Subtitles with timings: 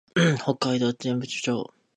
[0.15, 1.71] 北海道剣淵町